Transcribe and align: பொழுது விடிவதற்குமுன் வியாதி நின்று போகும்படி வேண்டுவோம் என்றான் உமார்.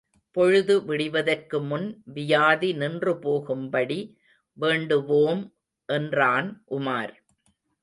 பொழுது 0.35 0.75
விடிவதற்குமுன் 0.81 1.85
வியாதி 2.13 2.73
நின்று 2.73 3.13
போகும்படி 3.19 3.99
வேண்டுவோம் 4.57 5.43
என்றான் 5.89 6.49
உமார். 6.71 7.15